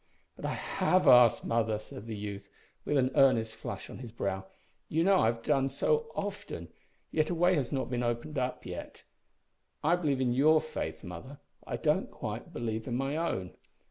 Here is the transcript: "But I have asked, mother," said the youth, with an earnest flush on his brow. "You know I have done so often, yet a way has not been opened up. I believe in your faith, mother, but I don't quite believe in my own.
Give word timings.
"But 0.35 0.45
I 0.45 0.55
have 0.55 1.07
asked, 1.07 1.45
mother," 1.45 1.77
said 1.77 2.07
the 2.07 2.15
youth, 2.15 2.49
with 2.85 2.97
an 2.97 3.11
earnest 3.13 3.53
flush 3.53 3.87
on 3.87 3.99
his 3.99 4.11
brow. 4.11 4.47
"You 4.89 5.03
know 5.03 5.19
I 5.19 5.27
have 5.27 5.43
done 5.43 5.69
so 5.69 6.11
often, 6.15 6.69
yet 7.11 7.29
a 7.29 7.35
way 7.35 7.53
has 7.53 7.71
not 7.71 7.91
been 7.91 8.01
opened 8.01 8.39
up. 8.39 8.63
I 9.83 9.95
believe 9.95 10.19
in 10.19 10.33
your 10.33 10.59
faith, 10.59 11.03
mother, 11.03 11.37
but 11.63 11.71
I 11.73 11.77
don't 11.77 12.09
quite 12.09 12.51
believe 12.51 12.87
in 12.87 12.95
my 12.95 13.15
own. 13.15 13.53